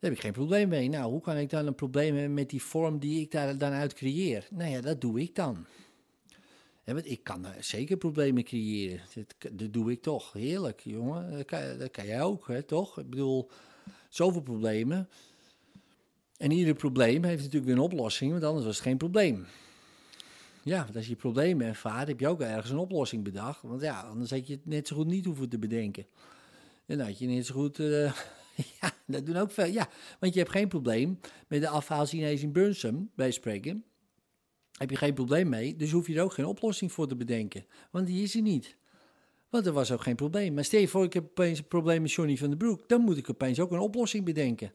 Heb 0.03 0.11
ik 0.11 0.19
geen 0.19 0.31
probleem 0.31 0.69
mee. 0.69 0.89
Nou, 0.89 1.11
hoe 1.11 1.21
kan 1.21 1.37
ik 1.37 1.49
dan 1.49 1.67
een 1.67 1.75
probleem 1.75 2.13
hebben 2.15 2.33
met 2.33 2.49
die 2.49 2.61
vorm 2.61 2.99
die 2.99 3.21
ik 3.21 3.31
daar 3.31 3.57
dan 3.57 3.71
uit 3.71 3.93
creëer? 3.93 4.47
Nou 4.51 4.71
ja, 4.71 4.81
dat 4.81 5.01
doe 5.01 5.21
ik 5.21 5.35
dan. 5.35 5.65
Want 6.83 7.09
ik 7.09 7.23
kan 7.23 7.45
zeker 7.59 7.97
problemen 7.97 8.43
creëren. 8.43 9.01
Dat, 9.53 9.73
doe 9.73 9.91
ik 9.91 10.01
toch. 10.01 10.33
Heerlijk, 10.33 10.79
jongen. 10.79 11.31
Dat 11.77 11.91
kan, 11.91 12.05
jij 12.05 12.21
ook, 12.21 12.47
hè, 12.47 12.63
toch? 12.63 12.99
Ik 12.99 13.09
bedoel, 13.09 13.49
zoveel 14.09 14.41
problemen. 14.41 15.09
En 16.37 16.51
ieder 16.51 16.73
probleem 16.73 17.23
heeft 17.23 17.43
natuurlijk 17.43 17.65
weer 17.65 17.75
een 17.75 17.91
oplossing, 17.91 18.31
want 18.31 18.43
anders 18.43 18.65
was 18.65 18.75
het 18.75 18.85
geen 18.85 18.97
probleem. 18.97 19.45
Ja, 20.63 20.83
want 20.83 20.95
als 20.95 21.07
je 21.07 21.15
problemen 21.15 21.67
ervaart, 21.67 22.07
heb 22.07 22.19
je 22.19 22.27
ook 22.27 22.41
ergens 22.41 22.69
een 22.69 22.77
oplossing 22.77 23.23
bedacht. 23.23 23.61
Want 23.61 23.81
ja, 23.81 24.01
anders 24.01 24.31
had 24.31 24.47
je 24.47 24.53
het 24.53 24.65
net 24.65 24.87
zo 24.87 24.95
goed 24.95 25.07
niet 25.07 25.25
hoeven 25.25 25.49
te 25.49 25.59
bedenken. 25.59 26.05
En 26.85 26.97
dan 26.97 27.07
had 27.07 27.19
je 27.19 27.27
net 27.27 27.45
zo 27.45 27.53
goed... 27.53 27.79
Uh, 27.79 28.13
ja, 28.81 28.92
dat 29.05 29.25
doen 29.25 29.35
ook 29.35 29.51
veel. 29.51 29.65
Ja, 29.65 29.89
want 30.19 30.33
je 30.33 30.39
hebt 30.39 30.51
geen 30.51 30.67
probleem 30.67 31.19
met 31.47 31.61
de 31.61 31.67
afhaal 31.67 32.07
in 32.11 32.51
Bunsum, 32.51 33.11
bij 33.15 33.31
spreken. 33.31 33.83
Heb 34.71 34.89
je 34.89 34.95
geen 34.95 35.13
probleem 35.13 35.49
mee, 35.49 35.75
dus 35.75 35.91
hoef 35.91 36.07
je 36.07 36.15
er 36.15 36.23
ook 36.23 36.33
geen 36.33 36.45
oplossing 36.45 36.91
voor 36.91 37.07
te 37.07 37.15
bedenken. 37.15 37.65
Want 37.91 38.07
die 38.07 38.23
is 38.23 38.35
er 38.35 38.41
niet. 38.41 38.77
Want 39.49 39.65
er 39.65 39.73
was 39.73 39.91
ook 39.91 40.01
geen 40.01 40.15
probleem. 40.15 40.53
Maar 40.53 40.63
stel 40.63 40.79
je 40.79 40.87
voor, 40.87 41.03
ik 41.03 41.13
heb 41.13 41.23
opeens 41.23 41.59
een 41.59 41.67
probleem 41.67 42.01
met 42.01 42.11
Johnny 42.11 42.37
van 42.37 42.49
den 42.49 42.57
Broek. 42.57 42.89
Dan 42.89 43.01
moet 43.01 43.17
ik 43.17 43.29
opeens 43.29 43.59
ook 43.59 43.71
een 43.71 43.79
oplossing 43.79 44.25
bedenken. 44.25 44.73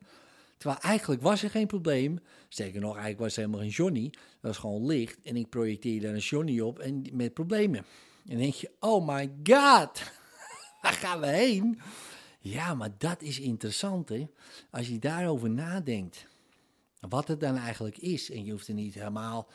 Terwijl 0.57 0.81
eigenlijk 0.81 1.23
was 1.23 1.43
er 1.43 1.51
geen 1.51 1.67
probleem. 1.67 2.19
Sterker 2.49 2.81
nog, 2.81 2.91
eigenlijk 2.91 3.21
was 3.21 3.33
er 3.33 3.39
helemaal 3.39 3.61
geen 3.61 3.71
Johnny. 3.71 4.11
Dat 4.11 4.21
was 4.41 4.57
gewoon 4.57 4.87
licht. 4.87 5.19
En 5.23 5.37
ik 5.37 5.49
projecteerde 5.49 6.07
daar 6.07 6.15
een 6.15 6.21
Johnny 6.21 6.61
op 6.61 6.79
en 6.79 7.03
met 7.13 7.35
problemen. 7.35 7.79
En 7.79 8.31
dan 8.31 8.39
denk 8.39 8.55
je, 8.55 8.71
oh 8.81 9.07
my 9.07 9.33
god, 9.43 10.03
waar 10.83 10.93
gaan 10.93 11.21
we 11.21 11.27
heen? 11.27 11.81
Ja, 12.51 12.75
maar 12.75 12.91
dat 12.99 13.23
is 13.23 13.41
interessant 13.41 14.09
hè. 14.09 14.29
Als 14.71 14.89
je 14.89 14.99
daarover 14.99 15.51
nadenkt. 15.51 16.27
Wat 17.01 17.29
het 17.29 17.41
dan 17.41 17.57
eigenlijk 17.57 17.99
is. 17.99 18.31
En 18.31 18.45
je 18.45 18.51
hoeft 18.51 18.69
er 18.69 18.75
niet 18.75 18.95
helemaal 18.95 19.49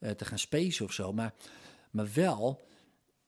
uh, 0.00 0.10
te 0.10 0.24
gaan 0.24 0.38
spacen 0.38 0.84
of 0.84 0.92
zo. 0.92 1.12
Maar, 1.12 1.34
maar 1.90 2.08
wel 2.14 2.66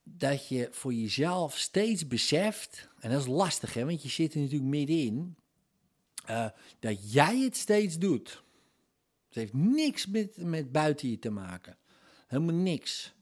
dat 0.03 0.47
je 0.47 0.67
voor 0.71 0.93
jezelf 0.93 1.57
steeds 1.57 2.07
beseft. 2.07 2.89
En 2.99 3.11
dat 3.11 3.19
is 3.19 3.27
lastig 3.27 3.73
hè, 3.73 3.85
want 3.85 4.03
je 4.03 4.09
zit 4.09 4.33
er 4.33 4.39
natuurlijk 4.39 4.69
middenin. 4.69 5.35
Uh, 6.29 6.47
dat 6.79 7.13
jij 7.13 7.39
het 7.39 7.57
steeds 7.57 7.97
doet. 7.97 8.43
Het 9.27 9.35
heeft 9.35 9.53
niks 9.53 10.07
met, 10.07 10.37
met 10.37 10.71
buiten 10.71 11.09
je 11.09 11.19
te 11.19 11.29
maken. 11.29 11.77
Helemaal 12.27 12.55
niks. 12.55 13.13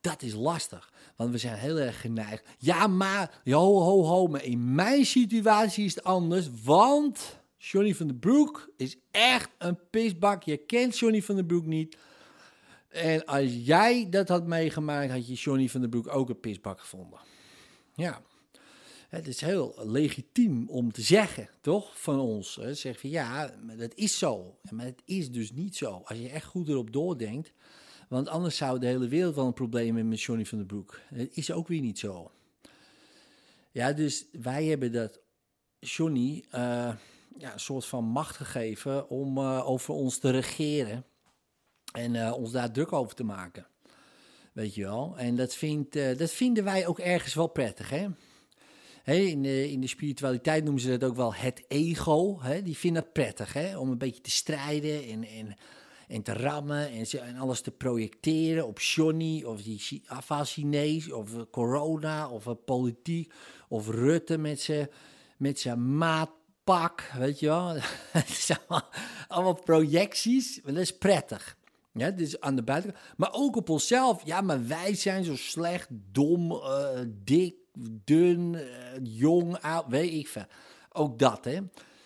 Dat 0.00 0.22
is 0.22 0.34
lastig. 0.34 0.92
Want 1.16 1.30
we 1.30 1.38
zijn 1.38 1.58
heel 1.58 1.78
erg 1.78 2.00
geneigd. 2.00 2.48
Ja, 2.58 2.86
maar, 2.86 3.40
ho, 3.44 3.80
ho, 3.80 4.04
ho. 4.04 4.26
Maar 4.26 4.44
in 4.44 4.74
mijn 4.74 5.06
situatie 5.06 5.84
is 5.84 5.94
het 5.94 6.04
anders. 6.04 6.48
Want 6.64 7.36
Johnny 7.56 7.94
van 7.94 8.06
den 8.06 8.18
Broek 8.18 8.72
is 8.76 8.96
echt 9.10 9.50
een 9.58 9.78
pisbak. 9.90 10.42
Je 10.42 10.56
kent 10.56 10.98
Johnny 10.98 11.22
van 11.22 11.34
den 11.34 11.46
Broek 11.46 11.64
niet. 11.64 11.96
En 12.88 13.24
als 13.24 13.56
jij 13.64 14.08
dat 14.10 14.28
had 14.28 14.46
meegemaakt, 14.46 15.10
had 15.10 15.26
je 15.26 15.34
Johnny 15.34 15.68
van 15.68 15.80
den 15.80 15.90
Broek 15.90 16.14
ook 16.14 16.28
een 16.28 16.40
pisbak 16.40 16.80
gevonden. 16.80 17.18
Ja. 17.94 18.22
Het 19.08 19.26
is 19.26 19.40
heel 19.40 19.74
legitiem 19.84 20.68
om 20.68 20.92
te 20.92 21.02
zeggen, 21.02 21.48
toch, 21.60 22.00
van 22.00 22.18
ons. 22.18 22.58
Zeg 22.72 23.00
van 23.00 23.10
ja, 23.10 23.54
dat 23.76 23.94
is 23.94 24.18
zo. 24.18 24.58
Maar 24.70 24.84
het 24.84 25.02
is 25.04 25.30
dus 25.30 25.52
niet 25.52 25.76
zo. 25.76 26.02
Als 26.04 26.18
je 26.18 26.28
echt 26.28 26.44
goed 26.44 26.68
erop 26.68 26.92
doordenkt. 26.92 27.52
Want 28.08 28.28
anders 28.28 28.56
zou 28.56 28.78
de 28.78 28.86
hele 28.86 29.08
wereld 29.08 29.34
wel 29.34 29.46
een 29.46 29.52
probleem 29.52 29.86
hebben 29.86 30.08
met 30.08 30.22
Johnny 30.22 30.44
van 30.44 30.58
den 30.58 30.66
Broek. 30.66 31.00
Het 31.14 31.36
is 31.36 31.52
ook 31.52 31.68
weer 31.68 31.80
niet 31.80 31.98
zo. 31.98 32.30
Ja, 33.70 33.92
dus 33.92 34.26
wij 34.32 34.64
hebben 34.64 34.92
dat 34.92 35.20
Johnny 35.78 36.44
uh, 36.46 36.50
ja, 37.38 37.52
een 37.52 37.60
soort 37.60 37.86
van 37.86 38.04
macht 38.04 38.36
gegeven 38.36 39.08
om 39.08 39.38
uh, 39.38 39.68
over 39.68 39.94
ons 39.94 40.18
te 40.18 40.30
regeren. 40.30 41.04
En 41.92 42.14
uh, 42.14 42.32
ons 42.36 42.50
daar 42.50 42.72
druk 42.72 42.92
over 42.92 43.14
te 43.14 43.24
maken. 43.24 43.66
Weet 44.52 44.74
je 44.74 44.82
wel. 44.82 45.14
En 45.18 45.36
dat, 45.36 45.54
vindt, 45.54 45.92
dat 46.18 46.30
vinden 46.30 46.64
wij 46.64 46.86
ook 46.86 46.98
ergens 46.98 47.34
wel 47.34 47.46
prettig, 47.46 47.90
hè 47.90 48.08
in, 49.14 49.42
de, 49.42 49.70
in 49.70 49.80
de 49.80 49.86
spiritualiteit 49.86 50.64
noemen 50.64 50.82
ze 50.82 50.96
dat 50.96 51.10
ook 51.10 51.16
wel 51.16 51.34
het 51.34 51.64
ego. 51.68 52.40
die 52.62 52.76
vinden 52.76 53.02
het 53.02 53.12
prettig 53.12 53.52
hè, 53.52 53.78
om 53.78 53.90
een 53.90 53.98
beetje 53.98 54.20
te 54.20 54.30
strijden 54.30 55.04
en, 55.04 55.24
en, 55.24 55.56
en 56.08 56.22
te 56.22 56.32
rammen 56.32 56.90
en, 56.90 57.36
alles 57.36 57.60
te 57.60 57.70
projecteren 57.70 58.66
op 58.66 58.80
Johnny 58.80 59.42
of 59.42 59.62
die 59.62 60.02
afval 60.06 60.44
Chinees 60.44 61.12
of 61.12 61.30
corona 61.50 62.28
of 62.28 62.64
politiek 62.64 63.32
of 63.68 63.88
Rutte 63.88 64.38
met 64.38 64.60
zijn 64.60 64.88
met 65.36 65.60
zijn 65.60 65.96
maatpak, 65.96 67.10
weet 67.18 67.40
je 67.40 67.46
wel. 67.46 67.76
Het 68.18 68.28
zijn 68.28 68.58
allemaal, 69.28 69.60
projecties, 69.64 70.60
dat 70.64 70.76
is 70.76 70.98
prettig. 70.98 71.56
Ja, 71.92 72.10
dus 72.10 72.40
aan 72.40 72.56
de 72.56 72.62
buitenkant. 72.62 73.04
Maar 73.16 73.32
ook 73.32 73.56
op 73.56 73.68
onszelf. 73.68 74.22
Ja, 74.24 74.40
maar 74.40 74.66
wij 74.66 74.94
zijn 74.94 75.24
zo 75.24 75.36
slecht, 75.36 75.88
dom, 75.90 76.52
uh, 76.52 76.88
dik, 77.24 77.54
dun, 78.04 78.56
jong, 79.02 79.60
oud, 79.60 79.84
weet 79.88 80.12
ik 80.12 80.28
veel. 80.28 80.46
Ook 80.92 81.18
dat, 81.18 81.44
hè. 81.44 81.58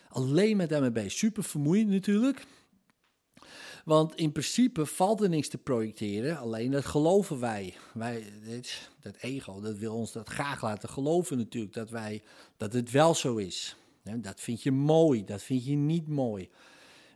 Alleen 0.09 0.57
met 0.57 0.69
daarmee 0.69 0.90
bezig. 0.90 1.12
Super 1.12 1.45
vermoeiend 1.45 1.90
natuurlijk. 1.90 2.47
Want 3.85 4.15
in 4.15 4.33
principe 4.33 4.87
valt 4.87 5.21
er 5.21 5.29
niks 5.29 5.49
te 5.49 5.59
projecteren, 5.59 6.39
alleen 6.39 6.71
dat 6.71 6.85
geloven 6.85 7.41
wij. 7.41 7.75
wij 7.95 8.25
dit, 8.45 8.91
dat 9.01 9.17
ego, 9.21 9.61
dat 9.61 9.77
wil 9.77 9.95
ons 9.95 10.13
dat 10.13 10.29
graag 10.29 10.63
laten 10.63 10.89
geloven 10.89 11.39
natuurlijk, 11.39 11.73
dat, 11.73 11.91
wij, 11.91 12.23
dat 12.57 12.73
het 12.73 12.91
wel 12.91 13.15
zo 13.15 13.37
is. 13.37 13.77
Dat 14.03 14.41
vind 14.41 14.63
je 14.63 14.73
mooi, 14.73 15.25
dat 15.25 15.43
vind 15.43 15.65
je 15.65 15.75
niet 15.77 16.09
mooi. 16.09 16.49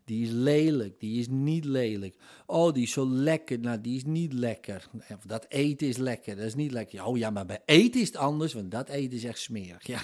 Die 0.05 0.25
is 0.25 0.31
lelijk, 0.31 1.01
die 1.01 1.21
is 1.21 1.29
niet 1.29 1.65
lelijk. 1.65 2.17
Oh, 2.47 2.73
die 2.73 2.83
is 2.83 2.93
zo 2.93 3.07
lekker, 3.09 3.59
nou 3.59 3.81
die 3.81 3.97
is 3.97 4.05
niet 4.05 4.33
lekker. 4.33 4.89
Dat 5.27 5.47
eten 5.49 5.89
is 5.89 5.97
lekker, 5.97 6.37
dat 6.37 6.45
is 6.45 6.55
niet 6.55 6.73
lekker. 6.73 7.05
Oh 7.05 7.19
ja, 7.19 7.31
maar 7.31 7.47
bij 7.47 7.63
eten 7.65 8.01
is 8.01 8.07
het 8.07 8.17
anders, 8.17 8.53
want 8.53 8.71
dat 8.71 8.89
eten 8.89 9.17
is 9.17 9.25
echt 9.25 9.39
smerig. 9.39 9.87
Ja, 9.87 10.01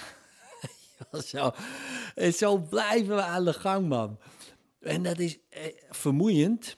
zo. 1.33 1.51
En 2.15 2.33
zo 2.33 2.57
blijven 2.57 3.15
we 3.15 3.21
aan 3.21 3.45
de 3.45 3.53
gang, 3.53 3.87
man. 3.87 4.17
En 4.81 5.03
dat 5.03 5.19
is 5.19 5.37
eh, 5.49 5.61
vermoeiend, 5.89 6.77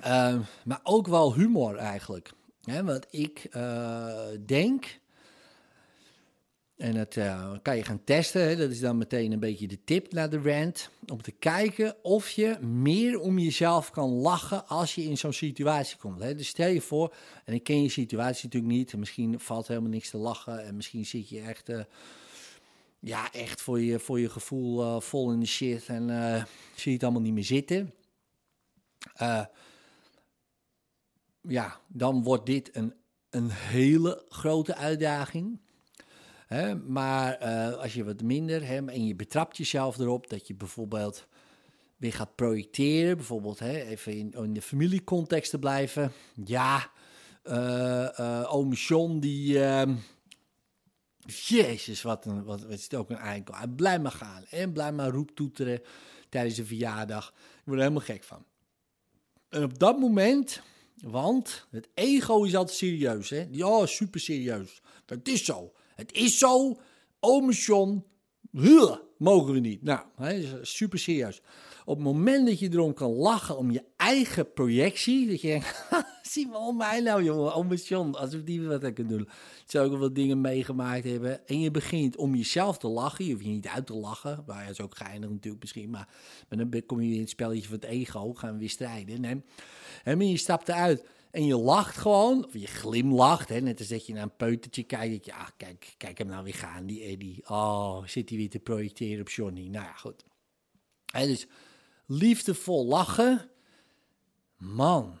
uh, 0.00 0.38
maar 0.64 0.80
ook 0.82 1.06
wel 1.06 1.34
humor 1.34 1.76
eigenlijk. 1.76 2.32
Hè, 2.62 2.84
want 2.84 3.06
ik 3.10 3.46
uh, 3.56 4.26
denk 4.46 5.02
en 6.76 6.94
dat 6.94 7.18
kan 7.62 7.76
je 7.76 7.82
gaan 7.82 8.04
testen. 8.04 8.58
Dat 8.58 8.70
is 8.70 8.80
dan 8.80 8.98
meteen 8.98 9.32
een 9.32 9.40
beetje 9.40 9.68
de 9.68 9.84
tip 9.84 10.12
naar 10.12 10.30
de 10.30 10.40
rant. 10.40 10.90
Om 11.06 11.22
te 11.22 11.30
kijken 11.30 11.96
of 12.02 12.30
je 12.30 12.58
meer 12.60 13.20
om 13.20 13.38
jezelf 13.38 13.90
kan 13.90 14.10
lachen 14.10 14.66
als 14.66 14.94
je 14.94 15.02
in 15.02 15.18
zo'n 15.18 15.32
situatie 15.32 15.96
komt. 15.96 16.20
Dus 16.20 16.48
stel 16.48 16.68
je 16.68 16.80
voor, 16.80 17.14
en 17.44 17.54
ik 17.54 17.64
ken 17.64 17.82
je 17.82 17.88
situatie 17.88 18.44
natuurlijk 18.44 18.72
niet. 18.72 18.92
En 18.92 18.98
misschien 18.98 19.40
valt 19.40 19.68
helemaal 19.68 19.90
niks 19.90 20.10
te 20.10 20.16
lachen. 20.16 20.64
En 20.64 20.76
misschien 20.76 21.06
zit 21.06 21.28
je 21.28 21.40
echt, 21.40 21.70
ja, 23.04 23.32
echt 23.32 23.60
voor 23.60 23.80
je, 23.80 23.98
voor 23.98 24.20
je 24.20 24.28
gevoel 24.28 24.82
uh, 24.82 25.00
vol 25.00 25.32
in 25.32 25.40
de 25.40 25.46
shit. 25.46 25.86
En 25.86 26.08
zie 26.74 26.90
je 26.90 26.92
het 26.92 27.02
allemaal 27.02 27.22
niet 27.22 27.32
meer 27.32 27.44
zitten. 27.44 27.94
ja, 31.40 31.80
dan 31.88 32.22
wordt 32.22 32.46
dit 32.46 32.76
een, 32.76 32.94
een 33.30 33.50
hele 33.50 34.24
grote 34.28 34.76
uitdaging 34.76 35.62
maar 36.86 37.38
als 37.76 37.94
je 37.94 38.04
wat 38.04 38.22
minder 38.22 38.66
hè, 38.66 38.86
en 38.86 39.06
je 39.06 39.14
betrapt 39.14 39.56
jezelf 39.56 39.98
erop 39.98 40.30
dat 40.30 40.46
je 40.46 40.54
bijvoorbeeld 40.54 41.26
weer 41.96 42.12
gaat 42.12 42.34
projecteren, 42.34 43.16
bijvoorbeeld 43.16 43.60
even 43.60 44.12
in, 44.12 44.32
in 44.32 44.52
de 44.52 44.62
familiecontext 44.62 45.50
te 45.50 45.58
blijven. 45.58 46.12
Ja, 46.44 46.90
uh, 47.44 48.54
oom 48.54 48.72
John 48.72 49.18
die. 49.18 49.58
Jezus, 51.26 52.02
wat, 52.02 52.26
een, 52.26 52.44
wat, 52.44 52.62
wat 52.62 52.72
is 52.72 52.94
ook 52.94 53.10
een 53.10 53.16
eikel. 53.16 53.54
Hij 53.54 53.68
blijft 53.68 54.02
maar 54.02 54.12
gaan 54.12 54.44
en 54.50 54.72
blijf 54.72 54.94
maar 54.94 55.10
roeptoeteren 55.10 55.82
tijdens 56.28 56.58
een 56.58 56.66
verjaardag. 56.66 57.28
Ik 57.28 57.62
word 57.64 57.78
er 57.78 57.82
helemaal 57.82 58.06
gek 58.06 58.24
van. 58.24 58.44
En 59.48 59.62
op 59.62 59.78
dat 59.78 59.98
moment, 59.98 60.62
want 60.94 61.66
het 61.70 61.88
ego 61.94 62.44
is 62.44 62.56
altijd 62.56 62.76
serieus, 62.76 63.30
hè? 63.30 63.46
Ja, 63.50 63.86
super 63.86 64.20
serieus. 64.20 64.82
Dat 65.04 65.18
is 65.22 65.44
zo. 65.44 65.72
Het 65.94 66.12
is 66.12 66.38
zo. 66.38 66.80
Huh, 68.50 68.96
mogen 69.18 69.52
we 69.52 69.58
niet. 69.58 69.82
Nou, 69.82 70.06
hè, 70.16 70.64
super 70.64 70.98
serieus. 70.98 71.40
Op 71.84 71.96
het 71.96 72.04
moment 72.04 72.46
dat 72.46 72.58
je 72.58 72.72
erom 72.72 72.94
kan 72.94 73.10
lachen 73.10 73.56
om 73.56 73.70
je 73.70 73.84
eigen 74.04 74.52
projectie, 74.52 75.28
dat 75.28 75.40
je 75.40 75.48
denkt, 75.48 75.84
zie 76.32 76.48
maar 76.48 76.60
om 76.60 76.76
mij 76.76 77.00
nou 77.00 77.22
jongen, 77.22 77.54
ome 77.54 77.74
John, 77.74 78.14
alsof 78.14 78.42
die 78.42 78.62
wat 78.62 78.84
aan 78.84 78.92
kunnen 78.92 79.16
doen. 79.16 79.28
Zou 79.66 79.92
ook 79.92 79.98
wat 79.98 80.14
dingen 80.14 80.40
meegemaakt 80.40 81.04
hebben. 81.04 81.46
En 81.46 81.60
je 81.60 81.70
begint 81.70 82.16
om 82.16 82.34
jezelf 82.34 82.78
te 82.78 82.88
lachen, 82.88 83.24
je 83.24 83.32
hoeft 83.32 83.44
je 83.44 83.50
niet 83.50 83.68
uit 83.68 83.86
te 83.86 83.94
lachen. 83.94 84.44
Maar 84.46 84.56
ja, 84.56 84.62
dat 84.62 84.70
is 84.70 84.80
ook 84.80 84.96
geinig 84.96 85.30
natuurlijk 85.30 85.62
misschien, 85.62 85.90
maar, 85.90 86.08
dan 86.48 86.82
kom 86.86 87.00
je 87.00 87.14
in 87.14 87.20
het 87.20 87.30
spelletje 87.30 87.68
van 87.68 87.74
het 87.74 87.84
ego, 87.84 88.32
gaan 88.34 88.52
we 88.52 88.58
weer 88.58 88.70
strijden. 88.70 89.20
Nee. 89.20 89.42
En 90.04 90.28
je 90.28 90.36
stapt 90.36 90.68
eruit 90.68 91.04
en 91.30 91.46
je 91.46 91.56
lacht 91.56 91.96
gewoon, 91.96 92.46
of 92.46 92.52
je 92.52 92.66
glimlacht, 92.66 93.48
hè, 93.48 93.60
net 93.60 93.78
als 93.78 93.88
dat 93.88 94.06
je 94.06 94.12
naar 94.12 94.22
een 94.22 94.36
peutertje 94.36 94.82
kijkt. 94.82 95.24
Je, 95.24 95.34
ah, 95.34 95.48
kijk, 95.56 95.94
kijk 95.96 96.18
hem 96.18 96.26
nou 96.26 96.44
weer 96.44 96.54
gaan, 96.54 96.86
die 96.86 97.02
Eddie. 97.02 97.48
Oh, 97.48 98.06
zit 98.06 98.28
hij 98.28 98.38
weer 98.38 98.50
te 98.50 98.58
projecteren 98.58 99.20
op 99.20 99.28
Johnny. 99.28 99.68
Nou 99.68 99.84
ja, 99.84 99.92
goed. 99.92 100.24
Hè, 101.12 101.26
dus 101.26 101.46
liefdevol 102.06 102.86
lachen, 102.86 103.50
man, 104.64 105.18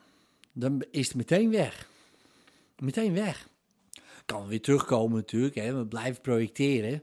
dan 0.52 0.84
is 0.90 1.06
het 1.06 1.16
meteen 1.16 1.50
weg. 1.50 1.88
Meteen 2.78 3.14
weg. 3.14 3.48
Kan 4.26 4.46
weer 4.46 4.62
terugkomen 4.62 5.16
natuurlijk, 5.16 5.54
hè, 5.54 5.74
we 5.74 5.86
blijven 5.86 6.20
projecteren. 6.20 7.02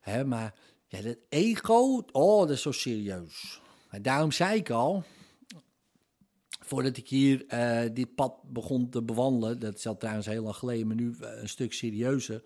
Hè, 0.00 0.24
maar 0.24 0.54
ja, 0.86 1.02
dat 1.02 1.16
ego, 1.28 2.04
oh, 2.12 2.40
dat 2.40 2.50
is 2.50 2.62
zo 2.62 2.72
serieus. 2.72 3.60
En 3.90 4.02
daarom 4.02 4.32
zei 4.32 4.58
ik 4.58 4.70
al, 4.70 5.04
voordat 6.60 6.96
ik 6.96 7.08
hier 7.08 7.44
uh, 7.48 7.94
dit 7.94 8.14
pad 8.14 8.34
begon 8.42 8.90
te 8.90 9.02
bewandelen, 9.02 9.58
dat 9.58 9.74
is 9.74 9.86
al 9.86 9.96
trouwens 9.96 10.26
heel 10.26 10.42
lang 10.42 10.56
geleden, 10.56 10.86
maar 10.86 10.96
nu 10.96 11.16
uh, 11.20 11.28
een 11.40 11.48
stuk 11.48 11.72
serieuzer, 11.72 12.42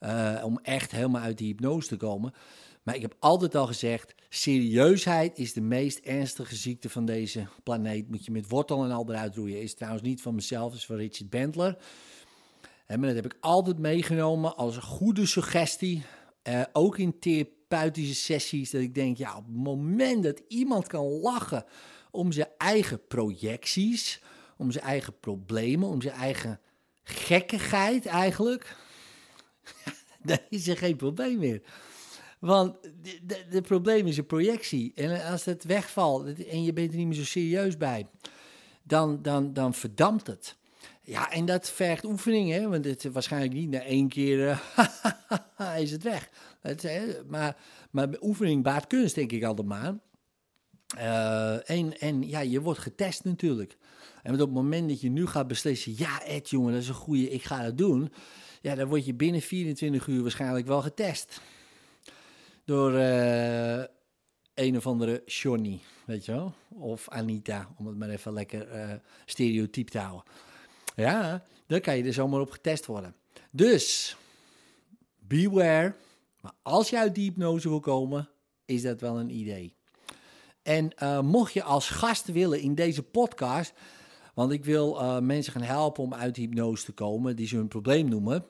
uh, 0.00 0.42
om 0.44 0.58
echt 0.62 0.90
helemaal 0.90 1.22
uit 1.22 1.38
die 1.38 1.46
hypnose 1.46 1.88
te 1.88 1.96
komen. 1.96 2.32
Maar 2.86 2.94
ik 2.94 3.02
heb 3.02 3.16
altijd 3.18 3.54
al 3.54 3.66
gezegd, 3.66 4.14
serieusheid 4.28 5.38
is 5.38 5.52
de 5.52 5.60
meest 5.60 5.98
ernstige 5.98 6.56
ziekte 6.56 6.88
van 6.88 7.04
deze 7.04 7.46
planeet. 7.62 8.08
Moet 8.08 8.24
je 8.24 8.30
met 8.30 8.48
wortel 8.48 8.84
en 8.84 8.90
al 8.90 9.10
eruit 9.10 9.34
roeien. 9.34 9.60
Is 9.60 9.74
trouwens 9.74 10.02
niet 10.02 10.22
van 10.22 10.34
mezelf, 10.34 10.74
is 10.74 10.86
van 10.86 10.96
Richard 10.96 11.30
Bentler. 11.30 11.78
En 12.86 13.00
dat 13.00 13.14
heb 13.14 13.24
ik 13.24 13.36
altijd 13.40 13.78
meegenomen 13.78 14.56
als 14.56 14.76
een 14.76 14.82
goede 14.82 15.26
suggestie. 15.26 16.02
ook 16.72 16.98
in 16.98 17.18
therapeutische 17.18 18.14
sessies, 18.14 18.70
dat 18.70 18.80
ik 18.80 18.94
denk, 18.94 19.16
ja, 19.16 19.36
op 19.36 19.44
het 19.46 19.56
moment 19.56 20.22
dat 20.22 20.42
iemand 20.48 20.86
kan 20.86 21.06
lachen 21.06 21.64
om 22.10 22.32
zijn 22.32 22.50
eigen 22.58 23.06
projecties, 23.06 24.22
om 24.56 24.70
zijn 24.70 24.84
eigen 24.84 25.20
problemen, 25.20 25.88
om 25.88 26.02
zijn 26.02 26.14
eigen 26.14 26.60
gekkigheid 27.02 28.06
eigenlijk, 28.06 28.76
dan 30.22 30.38
is 30.48 30.68
er 30.68 30.76
geen 30.76 30.96
probleem 30.96 31.38
meer. 31.38 31.62
Want 32.46 32.76
het 33.48 33.62
probleem 33.62 34.06
is 34.06 34.16
een 34.16 34.26
projectie. 34.26 34.92
En 34.94 35.30
als 35.30 35.44
het 35.44 35.64
wegvalt 35.64 36.44
en 36.44 36.62
je 36.62 36.72
bent 36.72 36.90
er 36.90 36.96
niet 36.96 37.06
meer 37.06 37.16
zo 37.16 37.24
serieus 37.24 37.76
bij, 37.76 38.06
dan, 38.82 39.22
dan, 39.22 39.52
dan 39.52 39.74
verdampt 39.74 40.26
het. 40.26 40.56
Ja, 41.02 41.30
en 41.30 41.44
dat 41.44 41.70
vergt 41.70 42.04
oefening, 42.04 42.50
hè? 42.50 42.68
want 42.68 42.84
het 42.84 43.04
waarschijnlijk 43.12 43.52
niet 43.52 43.70
na 43.70 43.82
één 43.82 44.08
keer 44.08 44.38
uh, 45.58 45.78
is 45.84 45.90
het 45.90 46.02
weg. 46.02 46.28
Het, 46.60 47.22
maar, 47.28 47.56
maar 47.90 48.08
oefening 48.20 48.62
baart 48.62 48.86
kunst, 48.86 49.14
denk 49.14 49.32
ik 49.32 49.44
altijd 49.44 49.68
maar. 49.68 49.94
Uh, 50.96 51.70
en, 51.70 51.98
en 51.98 52.28
ja, 52.28 52.40
je 52.40 52.60
wordt 52.60 52.80
getest 52.80 53.24
natuurlijk. 53.24 53.76
En 54.22 54.32
op 54.32 54.38
het 54.38 54.50
moment 54.50 54.88
dat 54.88 55.00
je 55.00 55.10
nu 55.10 55.26
gaat 55.26 55.46
beslissen, 55.46 55.94
ja 55.96 56.22
Ed 56.24 56.50
jongen, 56.50 56.72
dat 56.72 56.82
is 56.82 56.88
een 56.88 56.94
goede, 56.94 57.30
ik 57.30 57.42
ga 57.42 57.62
dat 57.62 57.78
doen. 57.78 58.12
Ja, 58.60 58.74
dan 58.74 58.88
word 58.88 59.06
je 59.06 59.14
binnen 59.14 59.40
24 59.40 60.06
uur 60.06 60.22
waarschijnlijk 60.22 60.66
wel 60.66 60.82
getest. 60.82 61.40
Door 62.66 62.92
uh, 62.92 63.82
een 64.54 64.76
of 64.76 64.86
andere 64.86 65.22
Johnny, 65.26 65.80
weet 66.04 66.24
je 66.24 66.32
wel? 66.32 66.54
Of 66.68 67.08
Anita, 67.08 67.74
om 67.78 67.86
het 67.86 67.96
maar 67.96 68.08
even 68.08 68.32
lekker 68.32 68.74
uh, 68.74 68.94
stereotyp 69.24 69.88
te 69.88 69.98
houden. 69.98 70.24
Ja, 70.96 71.42
dan 71.66 71.80
kan 71.80 71.96
je 71.96 72.04
er 72.04 72.12
zomaar 72.12 72.40
op 72.40 72.50
getest 72.50 72.86
worden. 72.86 73.14
Dus, 73.50 74.16
beware. 75.18 75.94
Maar 76.40 76.52
als 76.62 76.90
je 76.90 76.98
uit 76.98 77.14
die 77.14 77.24
hypnose 77.24 77.68
wil 77.68 77.80
komen, 77.80 78.28
is 78.64 78.82
dat 78.82 79.00
wel 79.00 79.18
een 79.18 79.30
idee. 79.30 79.74
En 80.62 80.90
uh, 81.02 81.20
mocht 81.20 81.52
je 81.52 81.62
als 81.62 81.88
gast 81.88 82.26
willen 82.26 82.60
in 82.60 82.74
deze 82.74 83.02
podcast, 83.02 83.72
want 84.34 84.52
ik 84.52 84.64
wil 84.64 85.20
mensen 85.22 85.52
gaan 85.52 85.62
helpen 85.62 86.02
om 86.02 86.14
uit 86.14 86.36
hypnose 86.36 86.84
te 86.84 86.92
komen, 86.92 87.36
die 87.36 87.46
ze 87.46 87.56
hun 87.56 87.68
probleem 87.68 88.08
noemen. 88.08 88.44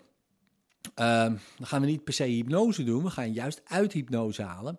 Uh, 1.00 1.24
dan 1.56 1.66
gaan 1.66 1.80
we 1.80 1.86
niet 1.86 2.04
per 2.04 2.14
se 2.14 2.24
hypnose 2.24 2.84
doen, 2.84 3.02
we 3.02 3.10
gaan 3.10 3.32
juist 3.32 3.60
uit 3.64 3.92
hypnose 3.92 4.42
halen. 4.42 4.78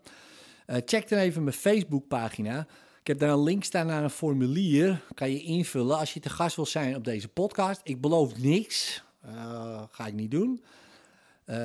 Uh, 0.68 0.78
check 0.86 1.10
dan 1.10 1.20
even 1.20 1.44
mijn 1.44 1.56
Facebookpagina. 1.56 2.68
Ik 3.00 3.08
heb 3.08 3.20
daar 3.20 3.30
een 3.30 3.44
link 3.44 3.64
staan 3.64 3.88
naar 3.88 4.04
een 4.04 4.10
formulier. 4.10 5.02
Kan 5.14 5.32
je 5.32 5.42
invullen 5.42 5.98
als 5.98 6.14
je 6.14 6.20
te 6.20 6.30
gast 6.30 6.56
wil 6.56 6.66
zijn 6.66 6.96
op 6.96 7.04
deze 7.04 7.28
podcast. 7.28 7.82
Ik 7.84 8.02
beloof 8.02 8.38
niks. 8.38 9.04
ga 9.92 10.08
ik 10.08 10.14
niet 10.14 10.32
doen. 10.32 10.64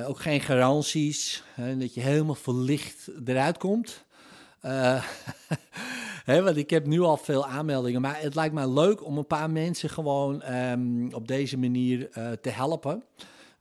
ook 0.05 0.19
geen 0.19 0.41
garanties. 0.41 1.43
dat 1.77 1.93
je 1.93 2.01
helemaal 2.01 2.35
verlicht 2.35 3.09
eruit 3.25 3.57
komt. 3.57 4.05
Want 6.25 6.57
ik 6.57 6.69
heb 6.69 6.85
nu 6.85 7.01
al 7.01 7.17
veel 7.17 7.47
aanmeldingen, 7.47 8.01
maar 8.01 8.21
het 8.21 8.35
lijkt 8.35 8.53
mij 8.53 8.67
leuk 8.67 9.05
om 9.05 9.17
een 9.17 9.27
paar 9.27 9.49
mensen 9.49 9.89
gewoon 9.89 10.53
um, 10.53 11.13
op 11.13 11.27
deze 11.27 11.57
manier 11.57 12.09
te 12.41 12.49
helpen. 12.49 13.03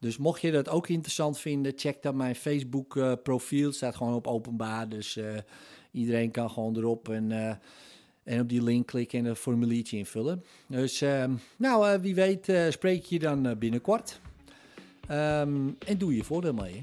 Dus 0.03 0.17
mocht 0.17 0.41
je 0.41 0.51
dat 0.51 0.69
ook 0.69 0.89
interessant 0.89 1.39
vinden, 1.39 1.73
check 1.77 2.03
dan 2.03 2.17
mijn 2.17 2.35
Facebook 2.35 2.95
uh, 2.95 3.13
profiel. 3.23 3.73
staat 3.73 3.97
gewoon 3.97 4.15
op 4.15 4.27
openbaar, 4.27 4.89
dus 4.89 5.19
iedereen 5.91 6.31
kan 6.31 6.51
gewoon 6.51 6.77
erop 6.77 7.09
en, 7.09 7.61
en 8.23 8.41
op 8.41 8.49
die 8.49 8.63
link 8.63 8.87
klikken 8.87 9.19
en 9.19 9.25
een 9.25 9.37
formuliertje 9.37 9.97
invullen. 9.97 10.45
Dus 10.67 11.01
ehm, 11.01 11.33
nou, 11.57 12.01
wie 12.01 12.15
weet 12.15 12.53
spreek 12.69 13.05
je 13.05 13.19
dan 13.19 13.59
binnenkort. 13.59 14.21
Um, 15.11 15.77
en 15.87 15.99
doe 15.99 16.17
je 16.17 16.25
voordeel 16.25 16.55
mee. 16.55 16.83